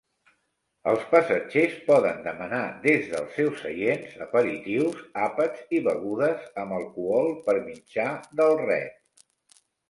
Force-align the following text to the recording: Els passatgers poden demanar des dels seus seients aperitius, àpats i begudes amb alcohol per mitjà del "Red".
Els 0.91 1.01
passatgers 1.09 1.73
poden 1.89 2.23
demanar 2.27 2.61
des 2.85 3.05
dels 3.11 3.35
seus 3.39 3.61
seients 3.65 4.15
aperitius, 4.27 5.03
àpats 5.27 5.69
i 5.81 5.83
begudes 5.89 6.49
amb 6.63 6.77
alcohol 6.79 7.31
per 7.51 7.57
mitjà 7.69 8.09
del 8.41 8.57
"Red". 8.65 8.99